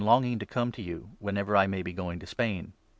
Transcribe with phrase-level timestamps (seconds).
[0.01, 2.73] 373 longing to come to you whenever I may be going to Spain.